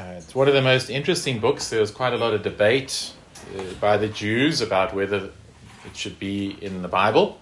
[0.00, 1.68] Uh, it's one of the most interesting books.
[1.68, 3.12] There was quite a lot of debate
[3.54, 5.30] uh, by the Jews about whether
[5.84, 7.38] it should be in the Bible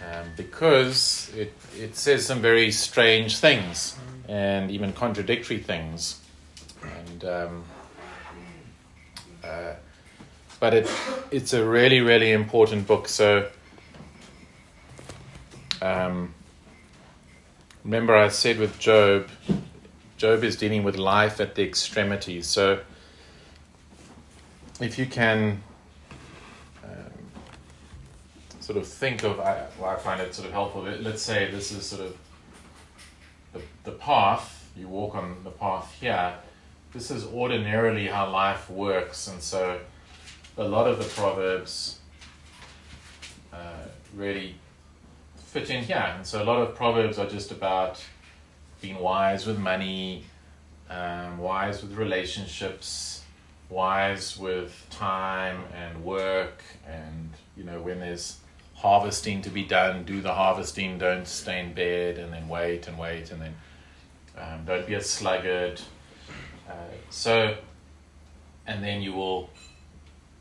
[0.00, 3.94] um, because it, it says some very strange things
[4.26, 6.22] and even contradictory things.
[6.82, 7.64] And um,
[9.44, 9.74] uh,
[10.60, 10.90] but it
[11.30, 13.06] it's a really really important book.
[13.08, 13.50] So
[15.82, 16.32] um,
[17.84, 19.28] remember, I said with Job,
[20.16, 22.46] Job is dealing with life at the extremities.
[22.46, 22.80] So
[24.80, 25.62] if you can
[26.82, 26.90] um,
[28.60, 30.82] sort of think of, I, well, I find it sort of helpful.
[30.82, 32.16] Let's say this is sort of
[33.52, 36.34] the, the path, you walk on the path here.
[36.92, 39.80] This is ordinarily how life works, and so
[40.56, 41.98] a lot of the proverbs
[43.52, 44.54] uh, really
[45.36, 46.14] fit in here.
[46.16, 48.02] And so a lot of proverbs are just about
[48.80, 50.24] being wise with money,
[50.90, 53.22] um, wise with relationships,
[53.68, 58.38] wise with time and work, and you know when there's
[58.74, 62.98] harvesting to be done, do the harvesting, don't stay in bed, and then wait and
[62.98, 63.54] wait, and then
[64.36, 65.80] um, don't be a sluggard.
[66.68, 66.72] Uh,
[67.10, 67.56] so,
[68.66, 69.50] and then you will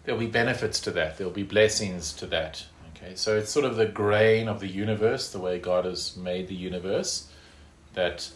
[0.04, 1.18] there'll be benefits to that.
[1.18, 2.66] There'll be blessings to that.
[2.96, 6.48] Okay, so it's sort of the grain of the universe, the way God has made
[6.48, 7.30] the universe,
[7.96, 8.30] that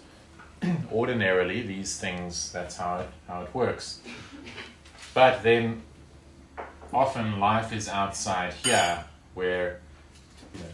[0.91, 4.01] ordinarily these things, that's how it, how it works.
[5.13, 5.81] But then
[6.91, 9.03] often life is outside here
[9.35, 9.79] where,
[10.53, 10.65] you know,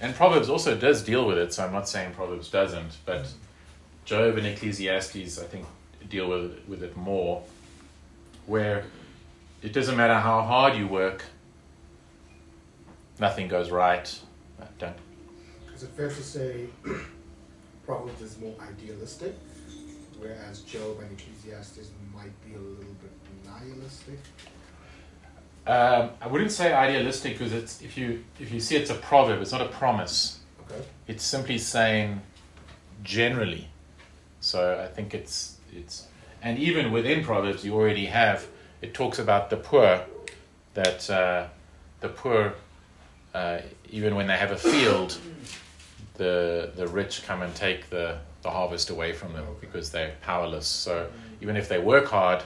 [0.00, 3.32] and Proverbs also does deal with it, so I'm not saying Proverbs doesn't, but
[4.04, 5.66] Job and Ecclesiastes, I think,
[6.10, 7.44] deal with, with it more,
[8.46, 8.84] where
[9.62, 11.24] it doesn't matter how hard you work,
[13.20, 14.06] nothing goes right.
[15.74, 16.66] Is it fair to say
[17.86, 19.34] Proverbs is more idealistic,
[20.18, 23.12] whereas Job and Ecclesiastes might be a little bit
[23.44, 24.18] nihilistic?
[25.66, 29.40] Um, I wouldn't say idealistic because it's if you if you see it's a proverb,
[29.40, 30.40] it's not a promise.
[30.66, 30.82] Okay.
[31.06, 32.20] It's simply saying
[33.04, 33.68] generally.
[34.40, 36.06] So I think it's it's
[36.42, 38.46] and even within proverbs you already have
[38.82, 40.04] it talks about the poor,
[40.74, 41.46] that uh,
[42.00, 42.54] the poor,
[43.32, 45.16] uh, even when they have a field,
[46.22, 50.66] the the rich come and take the, the harvest away from them because they're powerless.
[50.66, 51.08] So
[51.40, 52.42] even if they work hard,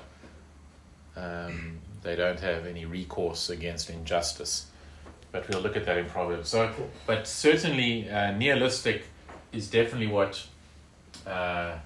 [1.17, 4.67] um, they don't have any recourse against injustice.
[5.33, 6.49] But we'll look at that in Proverbs.
[6.49, 6.73] So,
[7.07, 9.05] but certainly, uh, nihilistic
[9.53, 10.47] is definitely what
[11.27, 11.77] uh,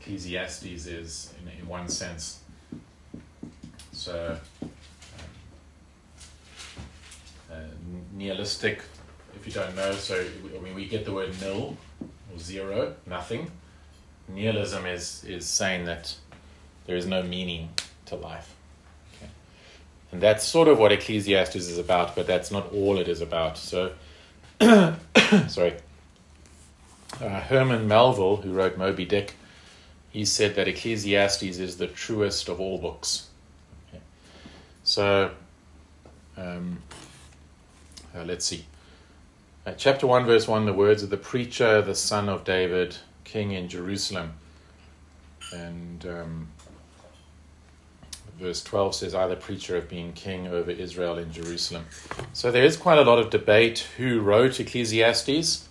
[0.00, 2.40] Ecclesiastes is in, in one sense.
[3.92, 4.70] So, um,
[7.50, 7.56] uh,
[8.14, 8.82] nihilistic,
[9.46, 10.24] if you don't know, so
[10.56, 13.50] I mean, we get the word nil or zero, nothing.
[14.28, 16.16] Nihilism is, is saying that
[16.86, 17.68] there is no meaning
[18.06, 18.54] to life.
[19.14, 19.30] Okay.
[20.10, 23.56] And that's sort of what Ecclesiastes is about, but that's not all it is about.
[23.56, 23.92] So,
[24.60, 25.74] sorry.
[27.20, 29.34] Uh, Herman Melville, who wrote Moby Dick,
[30.10, 33.28] he said that Ecclesiastes is the truest of all books.
[34.82, 35.30] So,
[36.36, 36.82] um,
[38.14, 38.64] uh, let's see.
[39.66, 43.50] Uh, chapter 1, verse 1 the words of the preacher, the son of David, king
[43.50, 44.34] in Jerusalem.
[45.52, 46.48] And um,
[48.38, 51.86] verse 12 says, I, the preacher, have been king over Israel in Jerusalem.
[52.32, 55.68] So there is quite a lot of debate who wrote Ecclesiastes.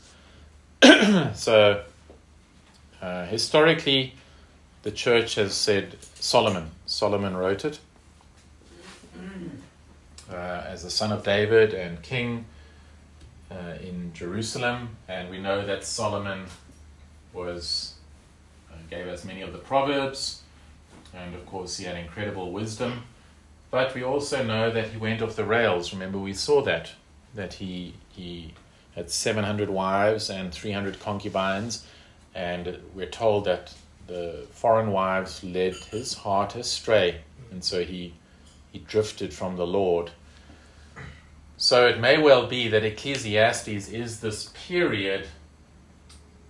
[1.34, 1.86] so
[3.02, 4.14] uh, historically,
[4.84, 6.72] the church has said Solomon.
[6.86, 7.80] Solomon wrote it
[10.30, 10.36] uh,
[10.68, 12.44] as the son of David and king
[13.52, 14.98] uh, in Jerusalem.
[15.08, 16.46] And we know that Solomon
[17.34, 17.96] was
[18.72, 20.42] uh, gave us many of the proverbs,
[21.14, 23.04] and of course he had incredible wisdom.
[23.72, 25.94] But we also know that he went off the rails.
[25.94, 26.92] Remember, we saw that
[27.34, 28.54] that he he
[28.96, 31.86] had seven hundred wives and three hundred concubines,
[32.34, 33.74] and we're told that
[34.08, 37.22] the foreign wives led his heart astray,
[37.52, 38.14] and so he
[38.72, 40.12] he drifted from the Lord.
[41.58, 45.28] So it may well be that Ecclesiastes is this period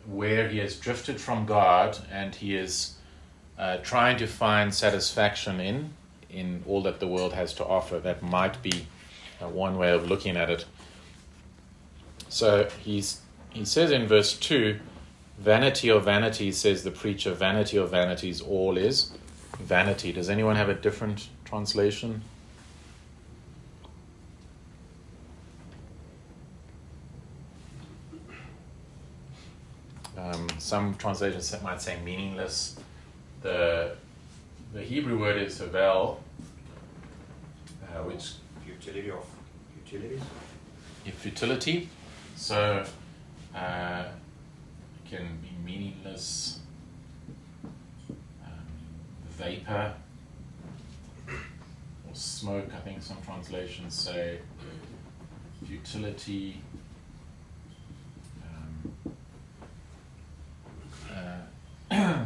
[0.07, 2.95] where he has drifted from God and he is
[3.57, 5.93] uh, trying to find satisfaction in
[6.29, 7.99] in all that the world has to offer.
[7.99, 8.87] That might be
[9.41, 10.65] uh, one way of looking at it.
[12.27, 14.79] So he's he says in verse two,
[15.39, 17.33] "Vanity of vanities," says the preacher.
[17.33, 19.11] "Vanity of vanities, all is
[19.59, 22.21] vanity." Does anyone have a different translation?
[30.17, 32.75] Um, some translations might say meaningless.
[33.41, 33.95] the
[34.73, 36.19] the Hebrew word is havel,
[37.83, 38.33] uh, which
[38.65, 39.25] Futility of
[39.85, 40.21] utilities.
[41.23, 41.89] futility.
[42.35, 42.83] So
[43.55, 44.03] uh,
[44.97, 46.59] it can be meaningless,
[48.43, 48.65] um,
[49.37, 49.93] vapor,
[51.29, 52.69] or smoke.
[52.75, 54.39] I think some translations say
[55.65, 56.61] futility.
[58.43, 59.14] Um,
[61.15, 62.25] uh,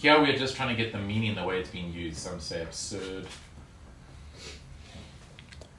[0.00, 2.18] here we are just trying to get the meaning the way it's being used.
[2.18, 3.26] Some say absurd.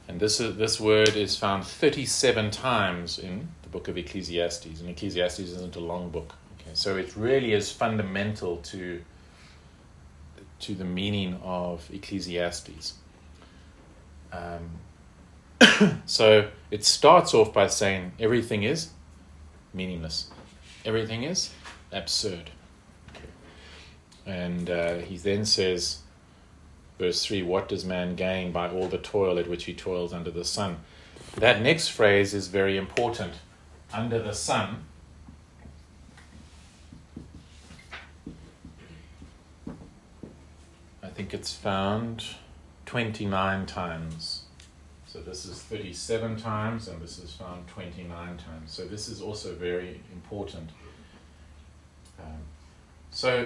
[0.07, 4.89] And this is, this word is found 37 times in the book of Ecclesiastes, and
[4.89, 6.35] Ecclesiastes isn't a long book.
[6.59, 9.01] Okay, so it really is fundamental to
[10.59, 12.93] to the meaning of Ecclesiastes.
[14.31, 14.69] Um,
[16.05, 18.89] so it starts off by saying everything is
[19.73, 20.29] meaningless,
[20.85, 21.51] everything is
[21.93, 22.51] absurd.
[24.25, 25.99] And uh, he then says,
[26.97, 30.31] verse 3 What does man gain by all the toil at which he toils under
[30.31, 30.77] the sun?
[31.35, 33.33] That next phrase is very important.
[33.93, 34.85] Under the sun.
[41.01, 42.25] I think it's found
[42.85, 44.43] 29 times.
[45.05, 48.71] So this is 37 times, and this is found 29 times.
[48.71, 50.71] So this is also very important.
[52.19, 52.25] Um,
[53.11, 53.45] so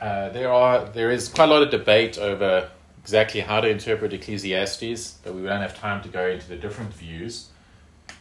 [0.00, 2.68] uh, there are there is quite a lot of debate over
[3.00, 6.92] exactly how to interpret Ecclesiastes, but we don't have time to go into the different
[6.94, 7.48] views.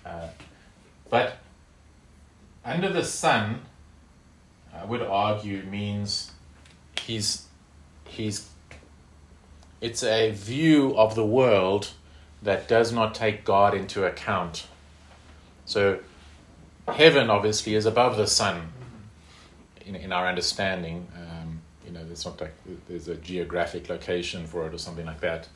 [0.06, 0.28] Uh,
[1.10, 1.38] but
[2.64, 3.62] under the sun,
[4.74, 6.32] I would argue means
[7.00, 7.48] he's
[8.06, 8.50] he's
[9.82, 11.90] it's a view of the world
[12.44, 14.68] that does not take God into account.
[15.66, 16.00] So
[16.88, 18.72] heaven obviously is above the sun
[19.86, 21.08] in, in our understanding.
[21.16, 22.54] Um, you know, it's not like
[22.88, 25.48] there's a geographic location for it or something like that.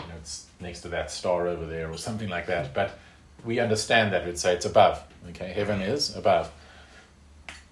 [0.00, 2.74] You know, it's next to that star over there or something like that.
[2.74, 2.98] But
[3.44, 5.02] we understand that we'd say it's above.
[5.30, 6.52] Okay, heaven is above.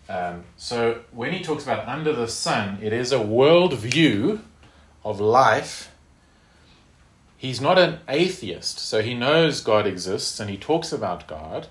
[0.09, 4.43] Um, so when he talks about under the sun, it is a world view
[5.05, 5.91] of life.
[7.37, 11.69] He's not an atheist, so he knows God exists and he talks about God.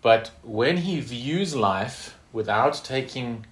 [0.00, 3.46] But when he views life without taking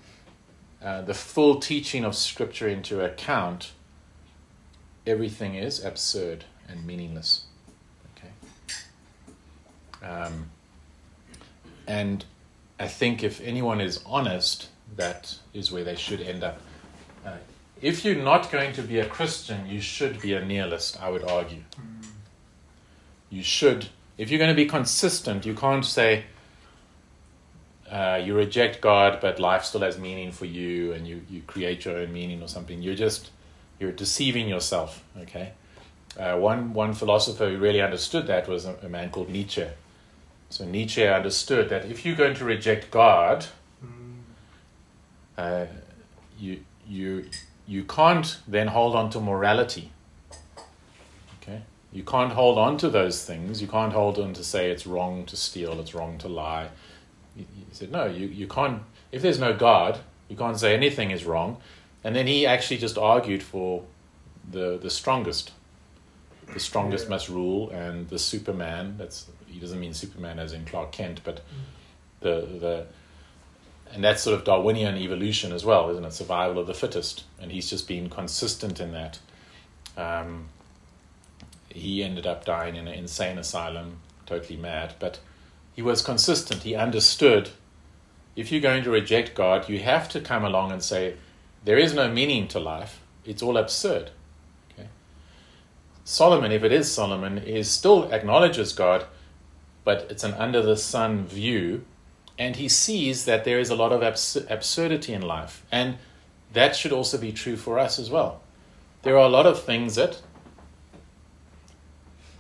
[0.82, 3.72] uh, the full teaching of Scripture into account,
[5.06, 7.44] everything is absurd and meaningless.
[8.16, 8.30] Okay.
[10.06, 10.50] Um,
[11.86, 12.24] and
[12.78, 16.60] I think if anyone is honest, that is where they should end up.
[17.24, 17.36] Uh,
[17.80, 21.24] if you're not going to be a Christian, you should be a nihilist, I would
[21.24, 21.62] argue.
[23.30, 26.24] You should, if you're going to be consistent, you can't say
[27.90, 31.84] uh, you reject God, but life still has meaning for you and you, you create
[31.84, 32.82] your own meaning or something.
[32.82, 33.30] You're just,
[33.78, 35.52] you're deceiving yourself, okay?
[36.18, 39.66] Uh, one, one philosopher who really understood that was a, a man called Nietzsche.
[40.50, 43.46] So Nietzsche understood that if you're going to reject God,
[45.36, 45.66] uh,
[46.38, 47.26] you you
[47.66, 49.90] you can't then hold on to morality.
[51.42, 51.62] Okay,
[51.92, 53.60] you can't hold on to those things.
[53.60, 56.68] You can't hold on to say it's wrong to steal, it's wrong to lie.
[57.76, 58.06] Said no.
[58.06, 58.82] You you can't.
[59.12, 61.58] If there's no God, you can't say anything is wrong.
[62.02, 63.84] And then he actually just argued for
[64.50, 65.52] the the strongest.
[66.54, 67.10] The strongest Yeah.
[67.10, 68.94] must rule, and the Superman.
[68.98, 71.40] That's he doesn't mean Superman as in Clark Kent, but
[72.20, 72.86] the the
[73.92, 76.12] and that's sort of Darwinian evolution as well, isn't it?
[76.12, 79.18] Survival of the fittest, and he's just been consistent in that.
[79.96, 80.48] Um,
[81.68, 85.18] he ended up dying in an insane asylum, totally mad, but
[85.74, 86.62] he was consistent.
[86.62, 87.50] He understood
[88.36, 91.16] if you're going to reject God, you have to come along and say,
[91.64, 93.00] there is no meaning to life.
[93.24, 94.10] It's all absurd.
[94.72, 94.88] Okay?
[96.04, 99.06] Solomon, if it is Solomon, is still acknowledges God,
[99.82, 101.84] but it's an under the sun view,
[102.38, 105.96] and he sees that there is a lot of abs- absurdity in life, and
[106.52, 108.42] that should also be true for us as well.
[109.02, 110.20] There are a lot of things that.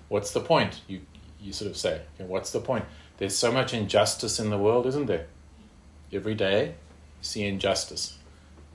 [0.08, 0.82] What's the point?
[0.86, 1.00] You
[1.40, 2.84] you sort of say, okay, what's the point?
[3.18, 5.26] There's so much injustice in the world, isn't there?
[6.12, 6.74] Every day,
[7.20, 8.18] see injustice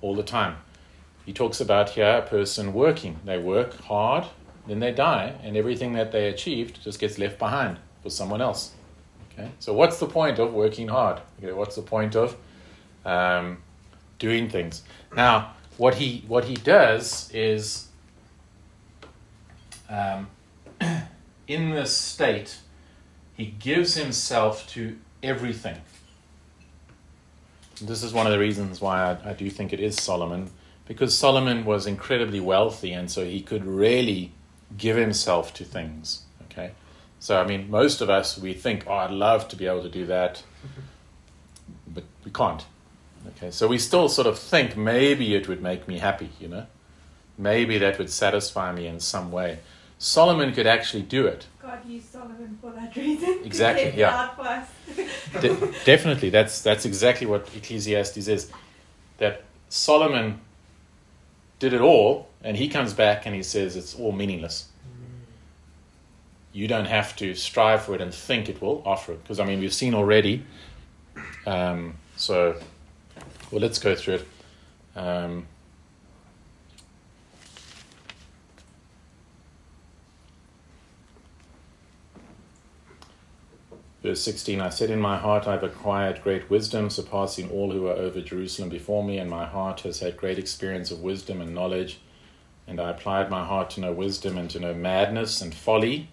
[0.01, 0.57] all the time.
[1.25, 3.19] He talks about here a person working.
[3.25, 4.25] They work hard,
[4.67, 8.71] then they die, and everything that they achieved just gets left behind for someone else.
[9.33, 11.21] Okay, so what's the point of working hard?
[11.39, 12.35] Okay, what's the point of
[13.05, 13.59] um,
[14.19, 14.83] doing things?
[15.15, 17.87] Now, what he what he does is
[19.89, 20.27] um,
[21.47, 22.57] in this state,
[23.35, 25.77] he gives himself to everything.
[27.81, 30.51] This is one of the reasons why I, I do think it is Solomon,
[30.87, 34.31] because Solomon was incredibly wealthy, and so he could really
[34.77, 36.25] give himself to things.
[36.43, 36.71] Okay,
[37.19, 39.89] so I mean, most of us we think, "Oh, I'd love to be able to
[39.89, 40.43] do that,"
[41.87, 42.65] but we can't.
[43.29, 46.65] Okay, so we still sort of think maybe it would make me happy, you know,
[47.37, 49.59] maybe that would satisfy me in some way.
[49.97, 51.45] Solomon could actually do it.
[51.61, 53.39] God used Solomon for that reason.
[53.45, 54.21] Exactly, To yeah.
[54.23, 54.67] Out for us.
[55.41, 58.51] De- definitely, that's that's exactly what Ecclesiastes is.
[59.17, 60.39] That Solomon
[61.59, 64.67] did it all, and he comes back and he says it's all meaningless.
[66.53, 69.45] You don't have to strive for it and think it will offer it, because I
[69.45, 70.43] mean we've seen already.
[71.45, 72.55] Um, so,
[73.51, 74.27] well, let's go through it.
[74.95, 75.47] Um,
[84.03, 87.93] Verse 16 I said in my heart, I've acquired great wisdom, surpassing all who are
[87.93, 91.99] over Jerusalem before me, and my heart has had great experience of wisdom and knowledge.
[92.67, 96.09] And I applied my heart to know wisdom and to know madness and folly.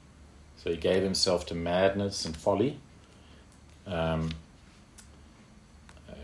[0.57, 2.79] So he gave himself to madness and folly.
[3.87, 4.31] Um,
[6.11, 6.15] uh,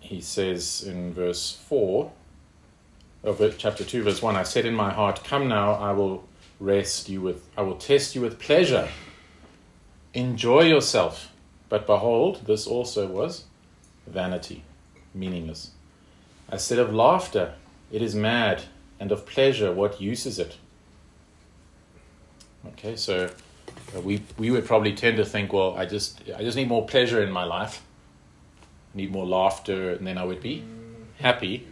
[0.00, 2.10] he says in verse 4
[3.24, 6.24] of chapter 2, verse 1 I said in my heart, Come now, I will
[6.58, 8.88] rest you with, I will test you with pleasure.
[10.16, 11.30] Enjoy yourself.
[11.68, 13.44] But behold, this also was
[14.06, 14.64] vanity,
[15.12, 15.72] meaningless.
[16.48, 17.52] I said of laughter,
[17.92, 18.62] it is mad,
[18.98, 20.56] and of pleasure, what use is it?
[22.68, 23.28] Okay, so
[23.94, 26.86] uh, we we would probably tend to think, well, I just I just need more
[26.86, 27.82] pleasure in my life.
[28.94, 30.64] I need more laughter, and then I would be
[31.18, 31.66] happy.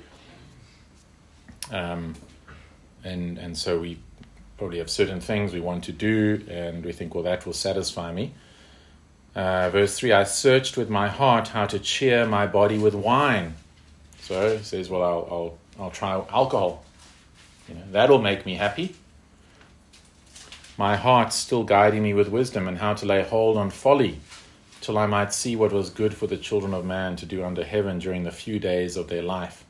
[1.70, 2.14] Um,
[3.04, 3.98] and and so we
[4.58, 8.12] probably have certain things we want to do, and we think, well, that will satisfy
[8.12, 8.32] me.
[9.34, 13.54] Uh, verse 3 I searched with my heart how to cheer my body with wine.
[14.20, 16.84] So he says, well, I'll, I'll, I'll try alcohol.
[17.68, 18.94] You know, that'll make me happy.
[20.76, 24.20] My heart still guiding me with wisdom and how to lay hold on folly,
[24.80, 27.64] till I might see what was good for the children of man to do under
[27.64, 29.63] heaven during the few days of their life.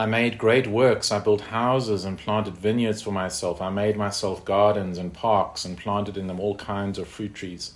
[0.00, 1.12] I made great works.
[1.12, 3.60] I built houses and planted vineyards for myself.
[3.60, 7.74] I made myself gardens and parks and planted in them all kinds of fruit trees.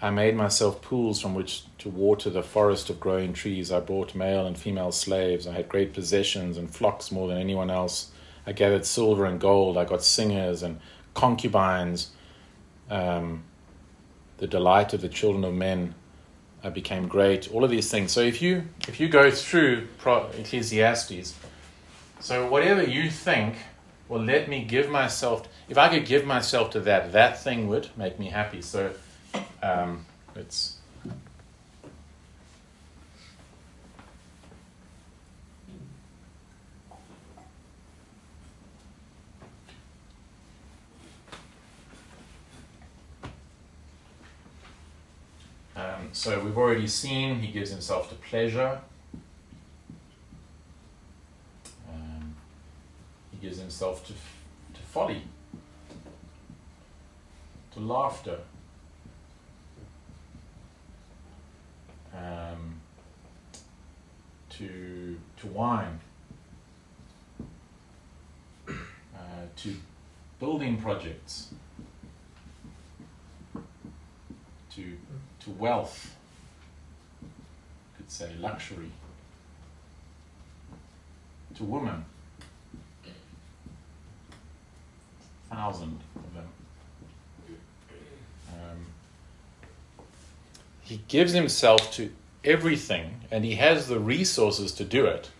[0.00, 3.72] I made myself pools from which to water the forest of growing trees.
[3.72, 5.48] I bought male and female slaves.
[5.48, 8.12] I had great possessions and flocks more than anyone else.
[8.46, 9.76] I gathered silver and gold.
[9.76, 10.78] I got singers and
[11.14, 12.12] concubines.
[12.88, 13.42] Um,
[14.38, 15.96] the delight of the children of men
[16.64, 17.50] I became great.
[17.52, 18.12] All of these things.
[18.12, 21.34] So if you if you go through Pro- Ecclesiastes,
[22.20, 23.54] so whatever you think,
[24.08, 25.48] well, let me give myself.
[25.68, 28.62] If I could give myself to that, that thing would make me happy.
[28.62, 28.92] So
[29.62, 30.76] um, it's.
[45.76, 48.80] Um, so we've already seen he gives himself to pleasure.
[51.90, 52.34] Um,
[53.30, 55.20] he gives himself to, to folly,
[57.74, 58.38] to laughter,
[62.14, 62.80] um,
[64.48, 66.00] to to wine,
[68.66, 68.72] uh,
[69.56, 69.76] to
[70.40, 71.52] building projects,
[74.76, 74.96] to
[75.40, 76.14] to wealth,
[77.96, 78.90] could say luxury,
[81.56, 82.04] to women,
[85.50, 86.48] thousand of them.
[88.50, 88.86] Um,
[90.82, 92.10] he gives himself to
[92.44, 95.30] everything and he has the resources to do it.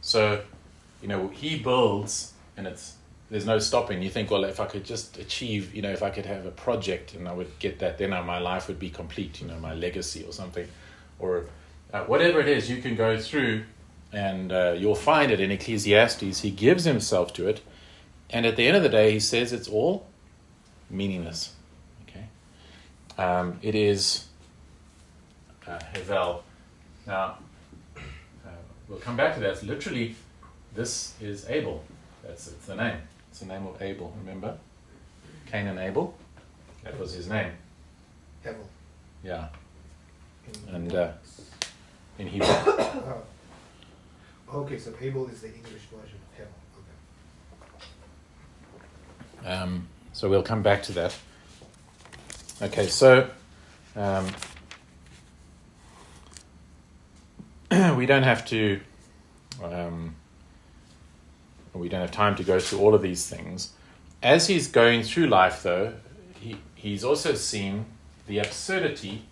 [0.00, 0.42] So,
[1.02, 2.94] you know, he builds and it's
[3.30, 4.02] there's no stopping.
[4.02, 6.50] You think, well, if I could just achieve, you know, if I could have a
[6.50, 9.74] project and I would get that, then my life would be complete, you know, my
[9.74, 10.66] legacy or something.
[11.18, 11.44] Or
[11.92, 13.64] uh, whatever it is, you can go through
[14.12, 16.40] and uh, you'll find it in Ecclesiastes.
[16.40, 17.60] He gives himself to it.
[18.30, 20.06] And at the end of the day, he says it's all
[20.88, 21.54] meaningless.
[22.08, 22.26] Okay?
[23.18, 24.26] Um, it is
[25.66, 26.40] uh, Hevel.
[27.06, 27.38] Now,
[27.96, 28.50] uh,
[28.88, 29.50] we'll come back to that.
[29.50, 30.14] It's Literally,
[30.74, 31.84] this is Abel.
[32.22, 32.98] That's it's the name.
[33.38, 34.12] It's the name of Abel.
[34.18, 34.58] Remember,
[35.46, 36.12] Cain and Abel.
[36.82, 37.52] That was his name.
[38.44, 38.66] Hevel.
[39.22, 39.46] Yeah,
[40.66, 41.12] in- And, uh,
[42.18, 42.48] in Hebrew.
[42.56, 43.22] Oh.
[44.62, 46.48] Okay, so Abel is the English version of Hevel.
[49.44, 49.48] Okay.
[49.48, 51.14] Um, so we'll come back to that.
[52.60, 53.30] Okay, so
[53.94, 54.26] um,
[57.96, 58.80] we don't have to,
[59.62, 60.16] um,
[61.78, 63.72] we don't have time to go through all of these things.
[64.22, 65.94] As he's going through life, though,
[66.40, 67.86] he, he's also seen
[68.26, 69.22] the absurdity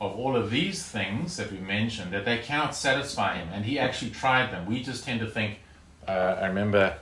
[0.00, 3.48] of all of these things that we mentioned, that they cannot satisfy him.
[3.52, 4.66] And he actually tried them.
[4.66, 5.58] We just tend to think,
[6.06, 6.96] uh, I remember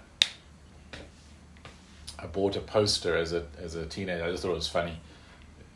[2.18, 4.24] I bought a poster as a, as a teenager.
[4.24, 4.96] I just thought it was funny.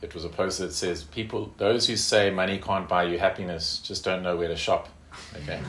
[0.02, 3.80] It was a poster that says, "People, those who say money can't buy you happiness,
[3.82, 4.88] just don't know where to shop."
[5.34, 5.60] Okay,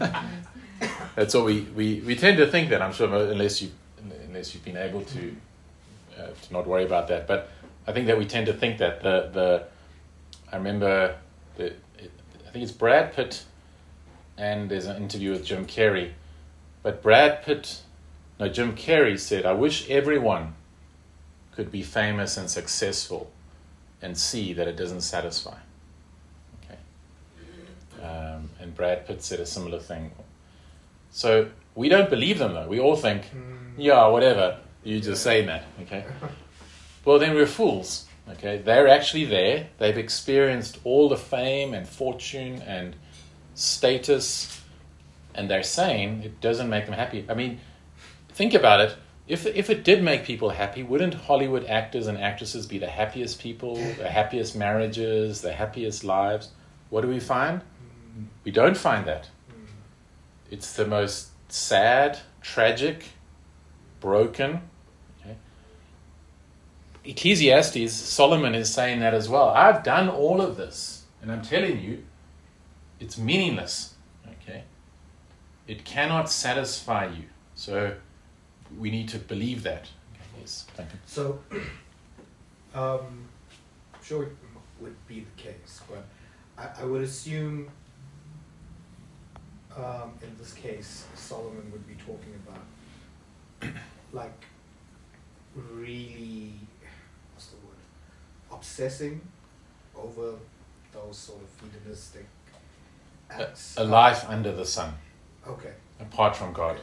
[1.18, 2.80] that's we, we, we tend to think that.
[2.80, 3.70] I'm sure unless you
[4.28, 5.36] unless you've been able to
[6.16, 7.50] uh, to not worry about that, but
[7.88, 9.64] I think that we tend to think that the the
[10.52, 11.16] I remember
[11.56, 13.44] the I think it's Brad Pitt,
[14.36, 16.12] and there's an interview with Jim Carrey,
[16.84, 17.82] but Brad Pitt,
[18.38, 20.54] no Jim Carrey said, "I wish everyone
[21.50, 23.32] could be famous and successful."
[24.00, 25.56] and see that it doesn't satisfy.
[26.62, 28.06] Okay.
[28.06, 30.12] Um, and Brad Pitt said a similar thing.
[31.10, 32.68] So we don't believe them though.
[32.68, 33.80] We all think, hmm.
[33.80, 34.58] yeah, whatever.
[34.84, 35.64] You just say that.
[35.82, 36.04] Okay.
[37.04, 38.04] Well, then we're fools.
[38.28, 38.58] Okay.
[38.58, 39.68] They're actually there.
[39.78, 42.94] They've experienced all the fame and fortune and
[43.54, 44.60] status,
[45.34, 47.24] and they're saying it doesn't make them happy.
[47.26, 47.60] I mean,
[48.34, 48.94] think about it
[49.28, 53.40] if if it did make people happy, wouldn't Hollywood actors and actresses be the happiest
[53.40, 56.48] people, the happiest marriages, the happiest lives?
[56.88, 57.60] What do we find?
[58.44, 59.28] We don't find that.
[60.50, 63.04] It's the most sad, tragic,
[64.00, 64.60] broken.
[65.20, 65.36] Okay.
[67.04, 69.50] Ecclesiastes, Solomon is saying that as well.
[69.50, 72.04] I've done all of this, and I'm telling you,
[73.00, 73.94] it's meaningless.
[74.42, 74.62] Okay,
[75.66, 77.24] it cannot satisfy you.
[77.54, 77.94] So
[78.78, 79.88] we need to believe that.
[80.14, 80.98] Okay, yes, thank you.
[81.06, 81.40] So,
[82.74, 83.28] um,
[84.02, 84.32] sure it
[84.80, 86.04] would be the case, but
[86.56, 87.70] I, I would assume
[89.78, 93.72] um, in this case, Solomon would be talking about
[94.12, 94.32] like
[95.54, 96.52] really,
[97.34, 97.76] what's the word,
[98.52, 99.20] obsessing
[99.96, 100.34] over
[100.92, 102.26] those sort of hedonistic
[103.30, 103.74] acts.
[103.76, 104.94] A, a life under the sun,
[105.46, 105.72] Okay.
[106.00, 106.76] apart from God.
[106.76, 106.82] Okay.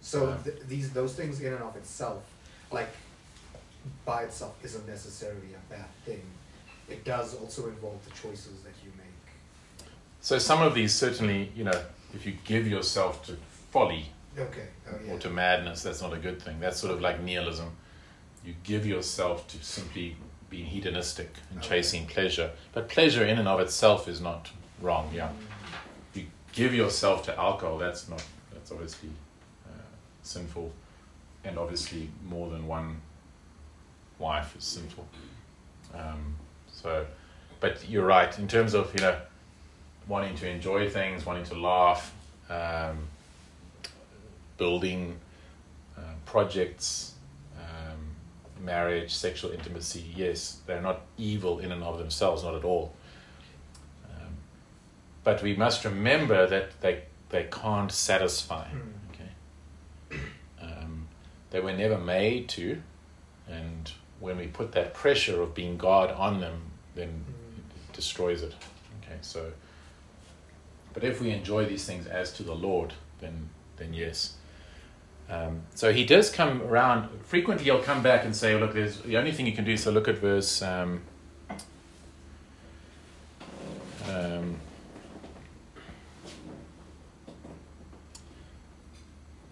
[0.00, 0.36] So Yeah.
[0.44, 2.22] th- these those things in and of itself,
[2.72, 2.88] like
[4.04, 6.22] by itself, isn't necessarily a bad thing.
[6.88, 9.06] It does also involve the choices that you make.
[10.22, 13.36] So some of these certainly, you know, if you give yourself to
[13.70, 14.06] folly
[14.38, 14.66] Okay.
[14.88, 15.12] Oh yeah.
[15.12, 16.60] or to madness, that's not a good thing.
[16.60, 17.70] That's sort of like nihilism.
[18.44, 20.16] You give yourself to simply
[20.48, 21.68] being hedonistic and Okay.
[21.68, 22.50] chasing pleasure.
[22.72, 25.30] But pleasure in and of itself is not wrong, yeah.
[26.14, 29.10] You give yourself to alcohol, that's not, that's obviously
[29.66, 29.72] uh,
[30.22, 30.72] sinful.
[31.44, 33.00] And obviously more than one
[34.18, 35.06] wife is sinful.
[35.94, 36.36] Um,
[36.72, 37.04] so,
[37.60, 39.16] but you're right, in terms of, you know,
[40.08, 42.12] wanting to enjoy things, wanting to laugh,
[42.48, 42.98] um,
[44.58, 45.16] building
[45.96, 47.14] uh, projects,
[47.58, 47.98] um,
[48.60, 52.92] marriage, sexual intimacy, yes, they're not evil in and of themselves, not at all.
[54.04, 54.34] Um,
[55.24, 58.66] but we must remember that they, they can't satisfy.
[58.66, 60.10] Mm.
[60.10, 60.20] Okay?
[60.60, 61.08] Um,
[61.50, 62.82] they were never made to,
[63.48, 66.60] and when we put that pressure of being God on them,
[66.94, 67.24] then
[67.88, 68.54] it destroys it.
[69.02, 69.52] Okay, so.
[70.92, 74.36] But if we enjoy these things as to the Lord, then then yes.
[75.28, 77.64] Um, so he does come around frequently.
[77.64, 80.08] He'll come back and say, "Look, there's the only thing you can do." So look
[80.08, 80.60] at verse.
[80.60, 81.02] Um,
[84.08, 84.56] um,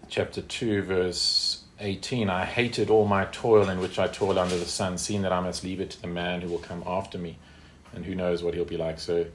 [0.09, 4.65] chapter 2, verse 18 I hated all my toil in which I toil under the
[4.65, 7.37] sun, seeing that I must leave it to the man who will come after me,
[7.93, 8.99] and who knows what he'll be like.
[8.99, 9.27] So,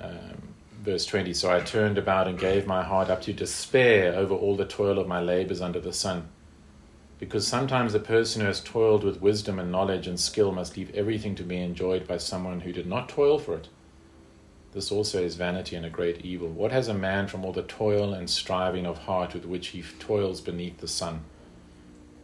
[0.00, 0.51] um,
[0.82, 4.56] verse 20 So I turned about and gave my heart up to despair over all
[4.56, 6.28] the toil of my labors under the sun.
[7.20, 10.92] Because sometimes the person who has toiled with wisdom and knowledge and skill must leave
[10.92, 13.68] everything to be enjoyed by someone who did not toil for it.
[14.72, 16.48] This also is vanity and a great evil.
[16.48, 19.84] What has a man from all the toil and striving of heart with which he
[20.00, 21.22] toils beneath the sun?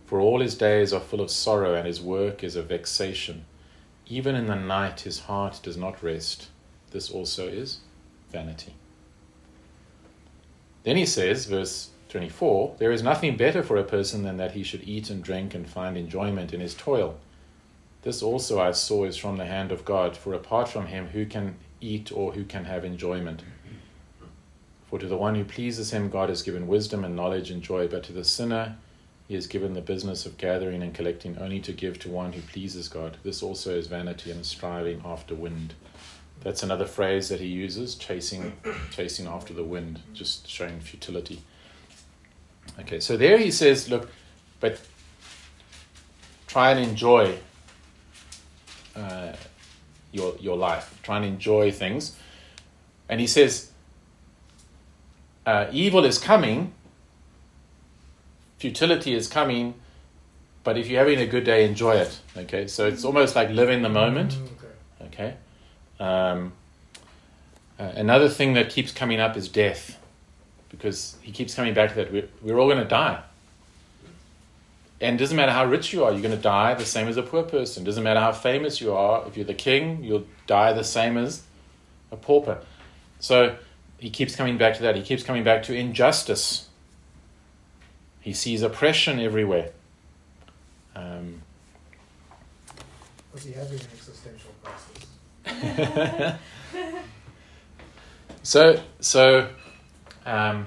[0.07, 3.45] For all his days are full of sorrow, and his work is a vexation.
[4.07, 6.49] Even in the night his heart does not rest.
[6.91, 7.81] This also is
[8.31, 8.75] vanity.
[10.85, 14.63] Then he says, verse 24 There is nothing better for a person than that he
[14.63, 17.19] should eat and drink and find enjoyment in his toil.
[18.03, 21.27] This also I saw is from the hand of God, for apart from him, who
[21.27, 23.43] can eat or who can have enjoyment?
[24.89, 27.89] For to the one who pleases him, God has given wisdom and knowledge and joy,
[27.89, 28.77] but to the sinner,
[29.27, 32.41] he has given the business of gathering and collecting only to give to one who
[32.41, 33.19] pleases God.
[33.23, 35.75] This also is vanity and striving after wind.
[36.41, 38.53] That's another phrase that he uses, chasing,
[38.91, 41.43] chasing after the wind, just showing futility.
[42.81, 44.09] Okay, so there he says, look,
[44.61, 44.81] but
[46.47, 47.39] try and enjoy
[48.95, 49.33] uh,
[50.13, 50.99] your your life.
[51.03, 52.15] Try and enjoy things.
[53.09, 53.73] And he says,
[55.45, 56.73] uh, evil is coming,
[58.59, 59.75] futility is coming,
[60.63, 62.21] but if you're having a good day, enjoy it.
[62.37, 64.37] Okay, so it's almost like live in the moment.
[65.07, 65.35] Okay.
[66.01, 66.53] Um,
[67.79, 69.99] uh, another thing that keeps coming up is death,
[70.69, 72.13] because he keeps coming back to that.
[72.13, 73.23] We're, we're all going to die.
[75.01, 77.17] And it doesn't matter how rich you are, you're going to die the same as
[77.17, 77.85] a poor person.
[77.85, 81.17] It doesn't matter how famous you are, if you're the king, you'll die the same
[81.17, 81.43] as
[82.11, 82.59] a pauper.
[83.21, 83.57] So
[83.99, 84.97] he keeps coming back to that.
[84.97, 86.69] He keeps coming back to injustice.
[88.21, 89.71] He sees oppression everywhere.
[90.97, 91.43] Um,
[93.33, 94.48] Was he having an existential?
[98.43, 99.49] So, so,
[100.27, 100.67] um,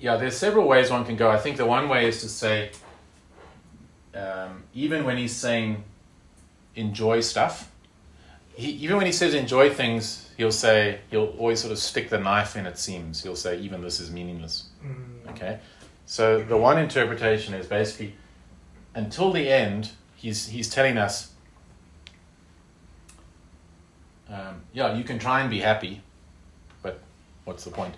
[0.00, 1.30] yeah, there's several ways one can go.
[1.30, 2.70] I think the one way is to say,
[4.14, 5.84] um, even when he's saying
[6.74, 7.70] enjoy stuff,
[8.54, 12.18] he, even when he says enjoy things, he'll say, he'll always sort of stick the
[12.18, 13.22] knife in, it seems.
[13.22, 14.68] He'll say, even this is meaningless.
[14.84, 15.60] Mm, Okay,
[16.04, 18.14] so the one interpretation is basically
[18.94, 21.32] until the end, he's he's telling us,
[24.28, 26.02] um, yeah, you can try and be happy,
[26.82, 27.00] but
[27.44, 27.94] what's the point?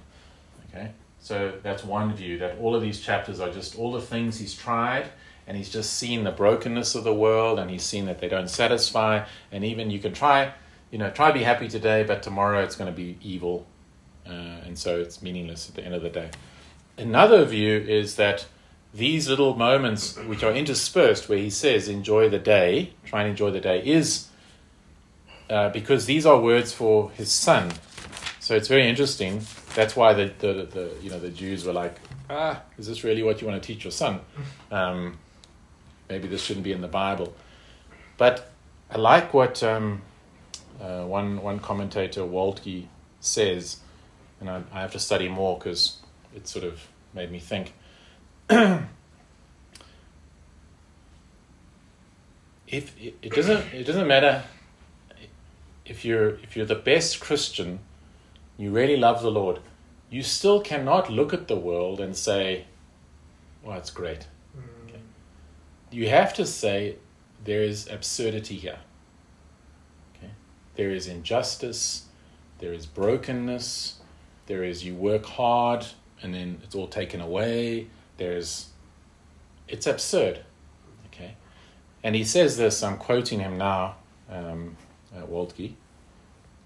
[0.68, 4.38] Okay, so that's one view that all of these chapters are just all the things
[4.38, 5.06] he's tried,
[5.46, 8.50] and he's just seen the brokenness of the world, and he's seen that they don't
[8.50, 10.52] satisfy, and even you can try,
[10.90, 13.66] you know, try to be happy today, but tomorrow it's going to be evil,
[14.26, 14.30] uh,
[14.64, 16.30] and so it's meaningless at the end of the day.
[16.96, 18.46] Another view is that
[18.94, 23.50] these little moments, which are interspersed, where he says, enjoy the day, try and enjoy
[23.50, 24.28] the day, is
[25.50, 27.72] uh, because these are words for his son.
[28.38, 29.42] So it's very interesting.
[29.74, 31.96] That's why the, the, the, you know, the Jews were like,
[32.30, 34.20] ah, is this really what you want to teach your son?
[34.70, 35.18] Um,
[36.08, 37.34] maybe this shouldn't be in the Bible.
[38.16, 38.52] But
[38.90, 40.02] I like what um,
[40.80, 42.86] uh, one, one commentator, Waltke,
[43.18, 43.78] says,
[44.40, 45.96] and I, I have to study more because
[46.36, 47.72] it sort of made me think.
[52.68, 54.42] if it, doesn't it doesn't matter
[55.86, 57.78] if you're if you're the best Christian,
[58.58, 59.60] you really love the Lord,
[60.10, 62.64] you still cannot look at the world and say,
[63.62, 64.26] "Well, it's great."
[64.56, 65.00] mm, Okay.
[65.90, 66.96] You have to say
[67.44, 68.78] there is absurdity here.
[70.16, 70.32] Okay?
[70.76, 72.06] There is injustice,
[72.58, 74.00] there is brokenness,
[74.46, 75.86] there is you work hard
[76.22, 77.88] and then it's all taken away.
[78.16, 78.68] There's
[79.68, 80.40] it's absurd.
[81.06, 81.36] Okay?
[82.02, 83.96] And he says this, I'm quoting him now,
[84.30, 84.76] um,
[85.16, 85.74] uh, Waltke.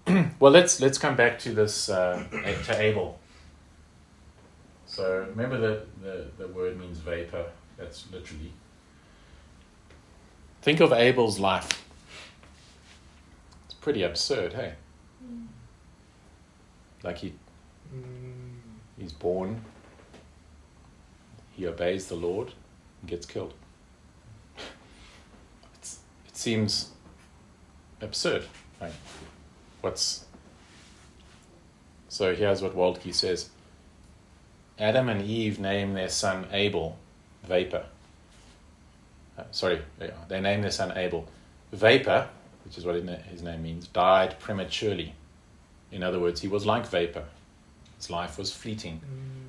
[0.39, 2.23] well, let's let's come back to this uh,
[2.65, 3.19] to Abel.
[4.85, 7.45] So remember that the, the word means vapor.
[7.77, 8.51] That's literally.
[10.61, 11.85] Think of Abel's life.
[13.65, 14.73] It's pretty absurd, hey?
[17.03, 17.33] Like he
[17.95, 18.55] mm,
[18.97, 19.61] he's born,
[21.59, 22.53] he obeys the Lord,
[23.01, 23.53] and gets killed.
[25.75, 26.91] It's, it seems
[28.01, 28.45] absurd.
[28.79, 28.93] Right?
[29.81, 30.25] What's
[32.07, 33.49] so here's what Waltke says.
[34.79, 36.97] Adam and Eve name their son Abel,
[37.43, 37.85] vapor.
[39.37, 39.81] Uh, sorry,
[40.29, 41.27] they, name their son Abel.
[41.73, 42.29] Vapor,
[42.63, 45.13] which is what his his name means, died prematurely.
[45.91, 47.25] In other words, he was like vapor.
[47.97, 49.01] His life was fleeting.
[49.01, 49.39] mm,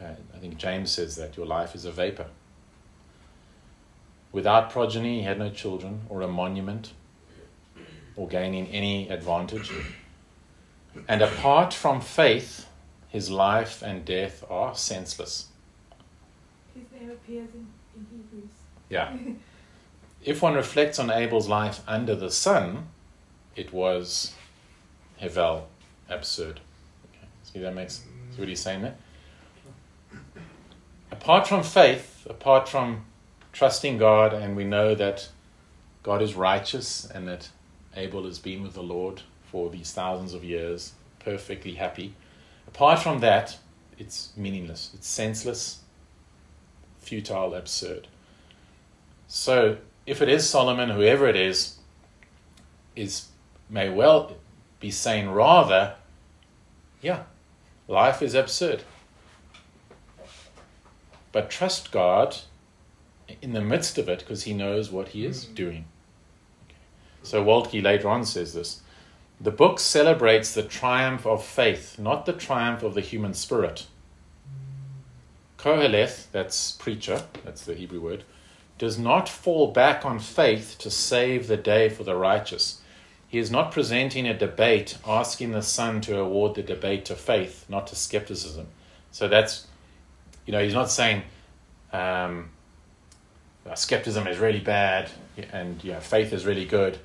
[0.00, 2.26] Uh, I think James says that your life is a vapor.
[4.32, 6.92] Without progeny, he had no children or a monument
[8.16, 9.70] or gaining any advantage.
[11.08, 12.66] And apart from faith,
[13.08, 15.46] his life and death are senseless.
[16.74, 18.50] His name appears in, in Hebrews.
[18.88, 19.16] Yeah.
[20.22, 22.88] If one reflects on Abel's life under the sun,
[23.56, 24.34] it was
[25.18, 25.62] Hevel,
[26.10, 26.60] absurd.
[27.06, 27.26] Okay.
[27.44, 28.96] See that makes see what he's saying there?
[31.12, 33.04] Apart from faith, apart from
[33.52, 35.28] trusting God, and we know that
[36.02, 37.48] God is righteous and that
[37.96, 42.14] Abel has been with the Lord for these thousands of years, perfectly happy.
[42.68, 43.58] Apart from that,
[43.98, 45.80] it's meaningless, it's senseless,
[47.00, 48.06] futile, absurd.
[49.26, 51.76] So, if it is Solomon, whoever it is,
[52.96, 53.26] is
[53.68, 54.36] may well
[54.78, 55.94] be saying rather,
[57.02, 57.24] yeah,
[57.88, 58.82] life is absurd.
[61.32, 62.36] But trust God
[63.40, 65.54] in the midst of it because he knows what he is Mhm.
[65.54, 65.84] doing.
[67.22, 68.80] So Waltke later on says this
[69.40, 73.86] The book celebrates the triumph of faith, not the triumph of the human spirit.
[75.56, 78.24] Koheleth, that's preacher, that's the Hebrew word,
[78.78, 82.80] does not fall back on faith to save the day for the righteous.
[83.28, 87.66] He is not presenting a debate asking the Son to award the debate to faith,
[87.68, 88.68] not to skepticism.
[89.12, 89.66] So that's,
[90.50, 91.22] you know, he's not saying
[91.92, 92.50] um,
[93.64, 95.08] uh, skepticism is really bad
[95.52, 96.98] and you know, faith is really good.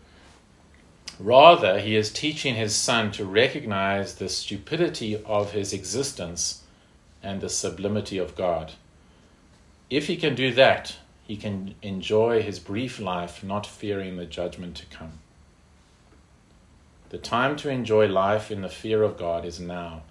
[1.19, 6.63] Rather, he is teaching his son to recognize the stupidity of his existence
[7.21, 8.71] and the sublimity of God.
[9.91, 14.75] If he can do that, he can enjoy his brief life not fearing the judgment
[14.77, 15.19] to come.
[17.10, 20.01] The time to enjoy life in the fear of God is now.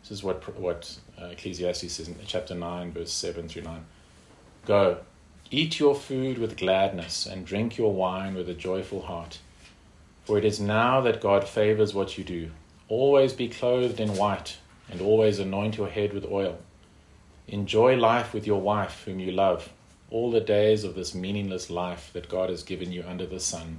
[0.00, 3.84] This is what, what uh, Ecclesiastes says in chapter 9, verse 7 through 9.
[4.66, 4.98] Go,
[5.50, 9.38] eat your food with gladness, and drink your wine with a joyful heart.
[10.24, 12.50] For it is now that God favors what you do.
[12.88, 14.58] Always be clothed in white,
[14.90, 16.58] and always anoint your head with oil.
[17.46, 19.70] Enjoy life with your wife, whom you love,
[20.10, 23.78] all the days of this meaningless life that God has given you under the sun,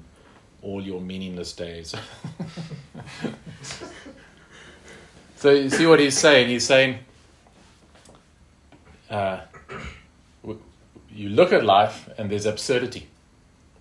[0.61, 1.93] all your meaningless days.
[5.35, 6.49] so you see what he's saying?
[6.49, 6.99] He's saying,
[9.09, 9.41] uh,
[11.11, 13.07] you look at life and there's absurdity,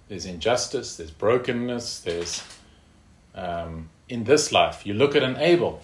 [0.09, 2.43] there's injustice, there's brokenness, there's
[3.35, 4.87] um, in this life.
[4.87, 5.83] You look at an Abel,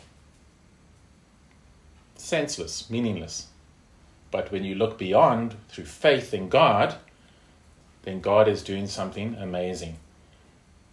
[2.16, 3.48] senseless, meaningless.
[4.30, 6.96] But when you look beyond through faith in God,
[8.02, 9.96] then God is doing something amazing.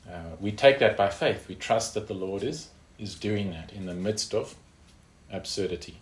[0.08, 1.48] Uh, we take that by faith.
[1.48, 4.56] We trust that the Lord is is doing that in the midst of
[5.32, 5.98] absurdity.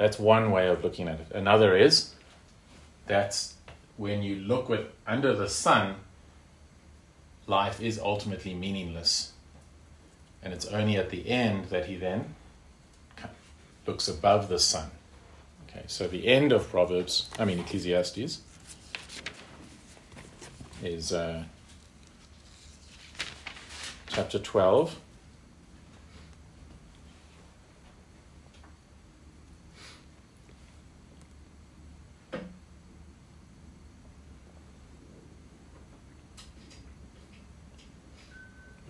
[0.00, 1.26] That's one way of looking at it.
[1.34, 2.14] Another is
[3.06, 3.56] that's
[3.98, 5.96] when you look with under the sun,
[7.46, 9.32] life is ultimately meaningless,
[10.42, 12.34] and it's only at the end that he then
[13.86, 14.90] looks above the sun.
[15.68, 18.40] Okay, so the end of Proverbs, I mean Ecclesiastes,
[20.82, 21.44] is uh,
[24.08, 24.98] chapter 12.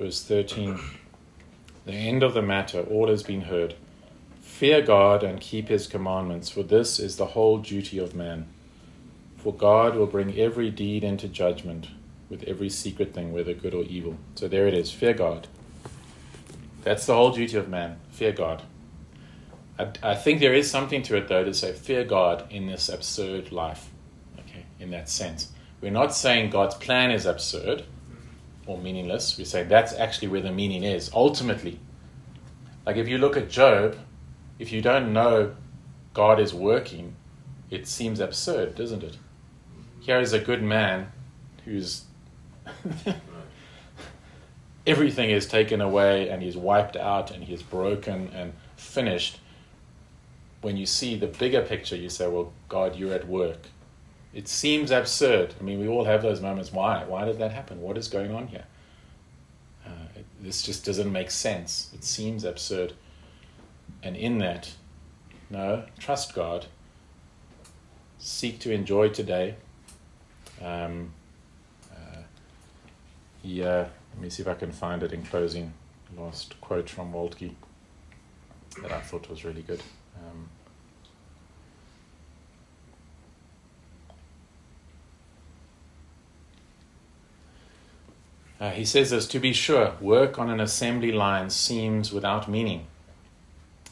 [0.00, 0.80] Verse 13
[1.84, 3.74] The end of the matter, all has been heard.
[4.40, 8.46] Fear God and keep his commandments, for this is the whole duty of man.
[9.36, 11.88] For God will bring every deed into judgment
[12.30, 14.16] with every secret thing, whether good or evil.
[14.36, 15.48] So there it is fear God.
[16.82, 18.62] That's the whole duty of man fear God.
[19.78, 22.88] I, I think there is something to it, though, to say fear God in this
[22.88, 23.90] absurd life,
[24.38, 25.52] okay, in that sense.
[25.82, 27.84] We're not saying God's plan is absurd
[28.66, 29.36] or meaningless.
[29.38, 31.78] we say that's actually where the meaning is, ultimately.
[32.86, 33.96] Like if you look at Job,
[34.58, 35.54] if you don't know
[36.14, 37.16] God is working,
[37.70, 39.16] it seems absurd, doesn't it?
[40.00, 41.12] Here is a good man
[41.64, 42.04] who's
[44.86, 49.38] everything is taken away and he's wiped out and he's broken and finished.
[50.62, 53.68] When you see the bigger picture, you say, Well, God, you're at work.
[54.32, 55.54] It seems absurd.
[55.58, 56.72] I mean, we all have those moments.
[56.72, 57.04] Why?
[57.04, 57.80] Why did that happen?
[57.80, 58.64] What is going on here?
[59.84, 61.90] Uh, it, this just doesn't make sense.
[61.94, 62.92] It seems absurd.
[64.02, 64.72] And in that,
[65.50, 66.66] no, trust God.
[68.18, 69.56] Seek to enjoy today.
[70.62, 71.12] Um,
[71.90, 72.22] uh,
[73.42, 73.90] let
[74.20, 75.72] me see if I can find it in closing.
[76.16, 77.54] Last quote from Waltke
[78.82, 79.80] that I thought was really good.
[80.16, 80.48] Um,
[88.60, 92.86] Uh, he says this to be sure, work on an assembly line seems without meaning.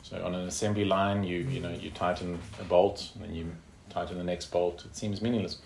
[0.03, 3.51] So on an assembly line, you you know you tighten a bolt and then you
[3.89, 4.85] tighten the next bolt.
[4.85, 5.59] It seems meaningless,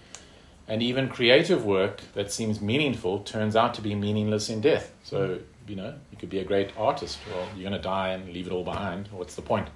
[0.69, 4.93] and even creative work that seems meaningful turns out to be meaningless in death.
[5.03, 7.19] So you know you could be a great artist.
[7.29, 9.09] Well, you're going to die and leave it all behind.
[9.11, 9.69] What's the point?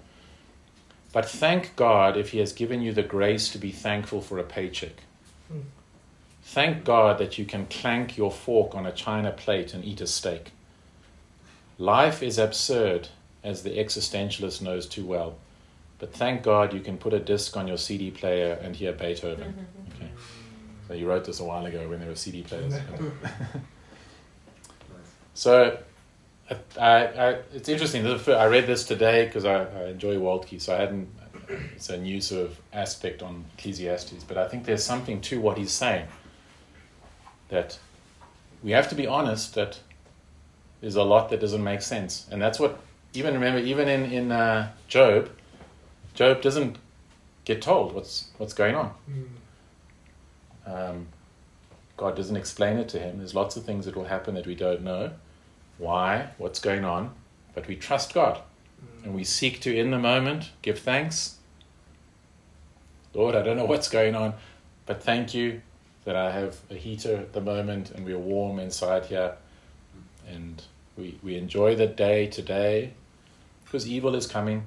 [1.13, 4.45] But thank God if He has given you the grace to be thankful for a
[4.45, 5.03] paycheck.
[6.47, 10.07] Thank God that you can clank your fork on a china plate and eat a
[10.07, 10.53] steak.
[11.77, 13.09] Life is absurd,
[13.43, 15.35] as the existentialist knows too well.
[15.99, 19.67] But thank God you can put a disc on your CD player and hear Beethoven.
[19.97, 20.11] Okay.
[20.89, 22.75] So you wrote this a while ago when there were CD players.
[25.35, 25.79] so
[26.79, 28.07] I, I, it's interesting.
[28.07, 31.09] I read this today because I, I enjoy Waltke, so I hadn't
[31.75, 34.23] it's a new sort of aspect on Ecclesiastes.
[34.25, 36.07] But I think there's something to what he's saying
[37.49, 37.79] that
[38.63, 39.81] we have to be honest that
[40.81, 42.79] there's a lot that doesn't make sense, and that's what
[43.15, 45.31] even remember even in in uh, Job,
[46.15, 46.77] Job doesn't
[47.45, 48.93] get told what's what's going on.
[49.11, 49.29] Mm.
[50.67, 51.07] Um,
[51.97, 53.19] God doesn't explain it to him.
[53.19, 55.13] There's lots of things that will happen that we don't know.
[55.79, 56.31] Why?
[56.39, 57.15] What's going on?
[57.55, 58.41] But we trust God.
[59.03, 61.37] And we seek to, in the moment, give thanks.
[63.15, 64.35] Lord, I don't know what's going on,
[64.85, 65.63] but thank you
[66.07, 69.35] that I have a heater at the moment and we're warm inside here.
[70.27, 70.63] And
[70.97, 72.93] we, we enjoy the day today
[73.65, 74.65] because evil is coming.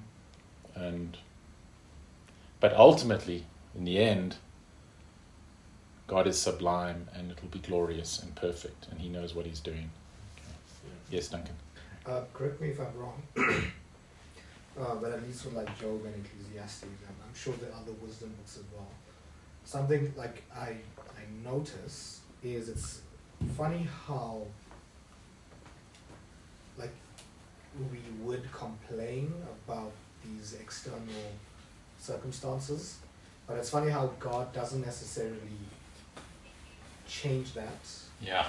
[0.75, 1.17] And
[2.59, 4.35] but ultimately, in the end,
[6.07, 9.61] God is sublime and it will be glorious and perfect, and He knows what He's
[9.61, 9.89] doing.
[10.37, 10.95] Okay.
[11.09, 11.55] Yes, Duncan.
[12.05, 16.83] Uh, correct me if I'm wrong, uh, but at least from like Job and Ecclesiastes,
[16.83, 18.87] and I'm sure there are other wisdom books as well.
[19.73, 20.69] Something like I
[21.21, 23.01] I notice is it's
[23.55, 24.41] funny how
[26.75, 26.89] like
[27.91, 29.31] we would complain
[29.67, 29.91] about
[30.25, 31.23] these external
[31.99, 32.97] circumstances,
[33.45, 35.59] but it's funny how God doesn't necessarily
[37.07, 37.79] change that.
[38.21, 38.47] Yeah.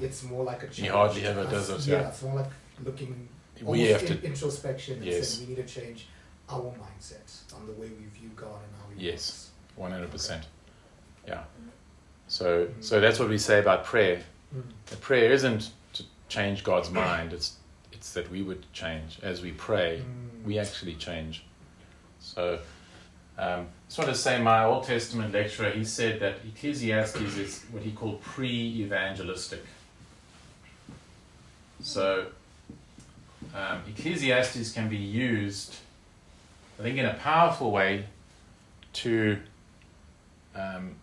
[0.00, 2.08] It's more like a He hardly ever does it, Yeah, yeah.
[2.08, 2.50] it's more like
[2.84, 3.28] looking
[3.62, 4.24] We have in, to.
[4.26, 5.28] introspection and Yes.
[5.28, 6.08] saying we need to change
[6.48, 9.50] our mindset on the way we view God and how He Yes.
[9.76, 10.44] One hundred percent.
[11.26, 11.42] Yeah.
[12.28, 14.22] So so that's what we say about prayer.
[14.54, 14.62] Mm.
[14.86, 17.32] The prayer isn't to change God's mind.
[17.32, 17.56] It's
[17.92, 20.02] it's that we would change as we pray.
[20.02, 20.46] Mm.
[20.46, 21.44] We actually change.
[22.20, 22.58] So.
[23.38, 27.82] Um, just want to say, my Old Testament lecturer, he said that Ecclesiastes is what
[27.82, 29.64] he called pre-evangelistic.
[31.82, 32.26] So,
[33.54, 35.76] um, Ecclesiastes can be used,
[36.78, 38.04] I think, in a powerful way
[38.92, 39.38] to
[40.54, 40.94] um,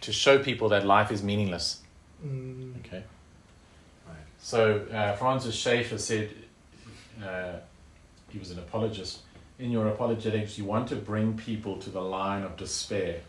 [0.00, 1.80] to show people that life is meaningless.
[2.24, 2.74] Mm.
[2.84, 3.02] Okay.
[4.40, 6.30] So uh, Francis Schaeffer said
[7.22, 7.54] uh,
[8.30, 9.20] he was an apologist.
[9.58, 13.20] In your apologetics, you want to bring people to the line of despair.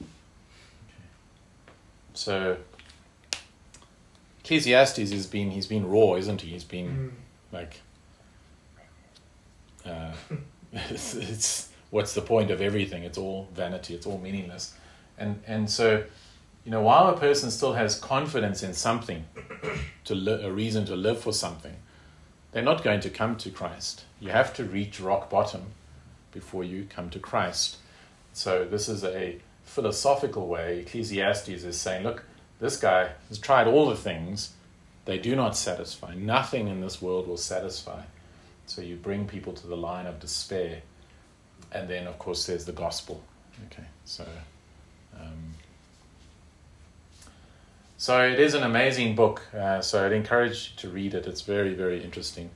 [0.00, 1.08] Okay.
[2.14, 2.56] So
[4.44, 6.50] Ecclesiastes has been he's been raw, isn't he?
[6.50, 7.10] He's been Mm.
[7.52, 7.80] like
[9.86, 10.12] uh,
[10.72, 13.04] it's, it's what's the point of everything?
[13.04, 13.94] It's all vanity.
[13.94, 14.74] It's all meaningless.
[15.18, 16.04] And and so
[16.64, 19.24] you know while a person still has confidence in something
[20.04, 21.74] to li- a reason to live for something
[22.52, 24.04] they're not going to come to christ.
[24.18, 25.66] You have to reach rock bottom
[26.32, 27.76] before you come to christ.
[28.32, 30.80] So this is a philosophical way.
[30.80, 32.24] Ecclesiastes is saying look
[32.58, 34.52] this guy has tried all the things.
[35.06, 36.14] They do not satisfy.
[36.14, 38.02] Nothing in this world will satisfy
[38.70, 40.82] so you bring people to the line of despair,
[41.72, 43.20] and then of course there's the gospel.
[43.66, 44.24] Okay, so
[45.20, 45.54] um,
[47.96, 49.42] so it is an amazing book.
[49.52, 51.26] Uh, so I'd encourage you to read it.
[51.26, 52.50] It's very very interesting.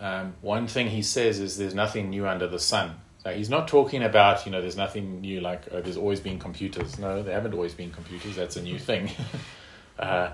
[0.00, 2.96] Um, one thing he says is there's nothing new under the sun.
[3.22, 6.38] So he's not talking about you know there's nothing new like oh, there's always been
[6.38, 6.98] computers.
[6.98, 8.36] No, there haven't always been computers.
[8.36, 9.10] That's a new thing.
[9.98, 10.30] uh,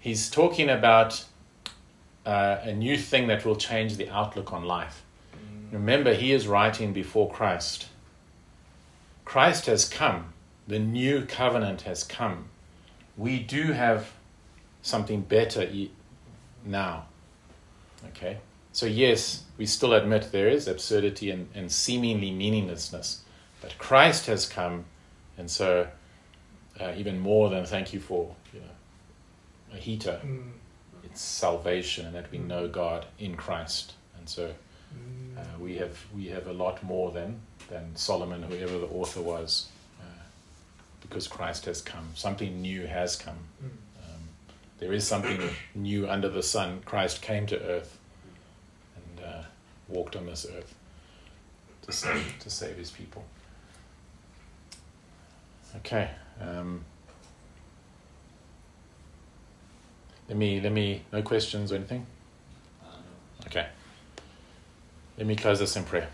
[0.00, 1.24] he's talking about
[2.28, 5.02] uh, a new thing that will change the outlook on life.
[5.32, 5.72] Mm.
[5.72, 7.86] Remember, he is writing before Christ.
[9.24, 10.34] Christ has come,
[10.66, 12.44] the new covenant has come.
[13.16, 14.12] We do have
[14.82, 15.66] something better
[16.66, 17.06] now.
[18.08, 18.38] Okay?
[18.72, 23.22] So, yes, we still admit there is absurdity and, and seemingly meaninglessness,
[23.62, 24.84] but Christ has come,
[25.38, 25.88] and so
[26.78, 30.57] uh, even more than thank you for you know, a heater Mm.
[31.18, 33.94] Salvation and that we know God in Christ.
[34.18, 34.52] And so
[34.94, 35.36] Mm.
[35.36, 39.68] uh, we have we have a lot more than than Solomon, whoever the author was,
[40.00, 40.22] uh,
[41.02, 42.08] because Christ has come.
[42.14, 43.36] Something new has come.
[43.62, 43.68] Mm.
[44.02, 44.22] Um,
[44.78, 45.42] there is something
[45.74, 46.80] new under the sun.
[46.86, 47.98] Christ came to earth
[48.96, 49.42] and uh,
[49.88, 50.74] walked on this earth
[51.82, 53.24] to save to save His people.
[55.76, 56.08] Okay.
[56.40, 56.84] Um,
[60.28, 62.06] let me let me no questions or anything.
[63.46, 63.66] Okay.
[65.16, 66.08] Let me close this in prayer.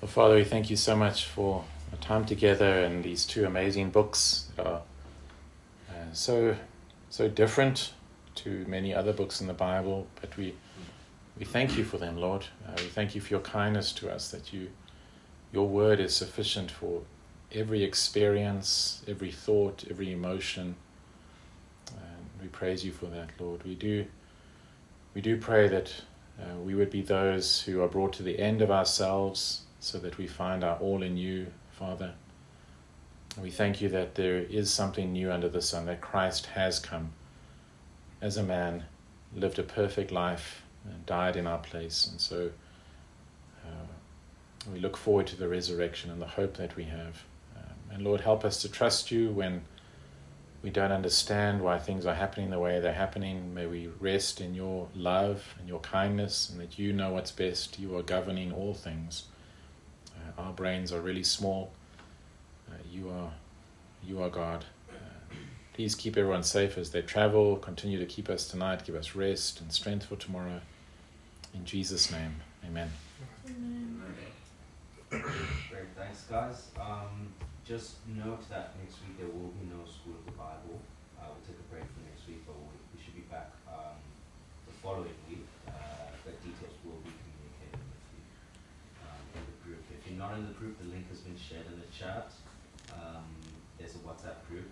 [0.00, 3.90] Well, Father, we thank you so much for our time together and these two amazing
[3.90, 4.82] books that are
[5.90, 6.56] uh, so
[7.08, 7.92] so different
[8.36, 10.54] to many other books in the Bible, but we
[11.38, 12.46] we thank you for them, Lord.
[12.66, 14.68] Uh, we thank you for your kindness to us that you
[15.52, 17.02] your word is sufficient for
[17.52, 20.74] every experience, every thought, every emotion.
[22.40, 23.62] We praise you for that, Lord.
[23.64, 24.06] We do,
[25.14, 25.92] we do pray that
[26.40, 30.18] uh, we would be those who are brought to the end of ourselves so that
[30.18, 32.12] we find our all in you, Father.
[33.40, 37.12] We thank you that there is something new under the sun, that Christ has come
[38.20, 38.84] as a man,
[39.34, 42.06] lived a perfect life, and died in our place.
[42.06, 42.50] And so
[43.64, 43.86] uh,
[44.72, 47.22] we look forward to the resurrection and the hope that we have.
[47.56, 49.62] Um, and Lord, help us to trust you when
[50.66, 53.54] we don't understand why things are happening the way they're happening.
[53.54, 57.78] May we rest in your love and your kindness, and that you know what's best.
[57.78, 59.26] You are governing all things.
[60.16, 61.70] Uh, our brains are really small.
[62.68, 63.30] Uh, you are,
[64.04, 64.64] you are God.
[64.90, 65.34] Uh,
[65.72, 67.54] please keep everyone safe as they travel.
[67.58, 68.84] Continue to keep us tonight.
[68.84, 70.60] Give us rest and strength for tomorrow.
[71.54, 72.34] In Jesus' name,
[72.66, 72.90] Amen.
[73.46, 74.02] Amen.
[75.10, 75.22] Great,
[75.96, 76.70] thanks, guys.
[76.80, 77.28] Um,
[77.66, 80.78] just note that next week there will be no School of the Bible.
[81.18, 83.98] Uh, we'll take a break for next week, but we, we should be back um,
[84.70, 85.42] the following week.
[85.66, 88.22] Uh, the details will be communicated with you
[89.02, 89.82] um, in the group.
[89.90, 92.30] If you're not in the group, the link has been shared in the chat.
[92.94, 93.26] Um,
[93.82, 94.70] there's a WhatsApp group